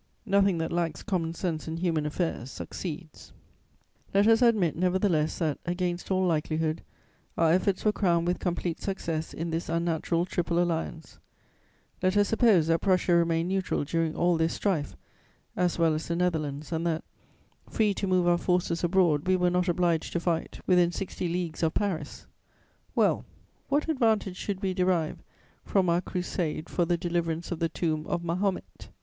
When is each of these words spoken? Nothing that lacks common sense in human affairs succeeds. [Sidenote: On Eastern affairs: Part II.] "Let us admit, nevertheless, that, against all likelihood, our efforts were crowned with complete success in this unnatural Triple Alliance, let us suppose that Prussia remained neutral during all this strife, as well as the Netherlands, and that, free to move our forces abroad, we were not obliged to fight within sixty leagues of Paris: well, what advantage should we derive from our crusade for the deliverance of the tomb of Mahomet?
Nothing 0.25 0.57
that 0.57 0.71
lacks 0.71 1.03
common 1.03 1.35
sense 1.35 1.67
in 1.67 1.77
human 1.77 2.07
affairs 2.07 2.49
succeeds. 2.49 3.33
[Sidenote: 4.11 4.15
On 4.15 4.19
Eastern 4.19 4.23
affairs: 4.23 4.25
Part 4.25 4.25
II.] 4.25 4.29
"Let 4.31 4.33
us 4.33 4.49
admit, 4.49 4.75
nevertheless, 4.81 5.37
that, 5.37 5.57
against 5.63 6.09
all 6.09 6.25
likelihood, 6.25 6.81
our 7.37 7.51
efforts 7.51 7.85
were 7.85 7.91
crowned 7.91 8.25
with 8.25 8.39
complete 8.39 8.81
success 8.81 9.31
in 9.31 9.51
this 9.51 9.69
unnatural 9.69 10.25
Triple 10.25 10.57
Alliance, 10.57 11.19
let 12.01 12.17
us 12.17 12.29
suppose 12.29 12.65
that 12.65 12.81
Prussia 12.81 13.13
remained 13.13 13.49
neutral 13.49 13.83
during 13.83 14.15
all 14.15 14.37
this 14.37 14.55
strife, 14.55 14.95
as 15.55 15.77
well 15.77 15.93
as 15.93 16.07
the 16.07 16.15
Netherlands, 16.15 16.71
and 16.71 16.83
that, 16.87 17.03
free 17.69 17.93
to 17.93 18.07
move 18.07 18.27
our 18.27 18.39
forces 18.39 18.83
abroad, 18.83 19.27
we 19.27 19.35
were 19.35 19.51
not 19.51 19.67
obliged 19.69 20.13
to 20.13 20.19
fight 20.19 20.61
within 20.65 20.91
sixty 20.91 21.27
leagues 21.29 21.61
of 21.61 21.75
Paris: 21.75 22.25
well, 22.95 23.23
what 23.69 23.87
advantage 23.87 24.35
should 24.37 24.63
we 24.63 24.73
derive 24.73 25.19
from 25.63 25.89
our 25.91 26.01
crusade 26.01 26.69
for 26.69 26.85
the 26.85 26.97
deliverance 26.97 27.51
of 27.51 27.59
the 27.59 27.69
tomb 27.69 28.07
of 28.07 28.23
Mahomet? 28.23 28.89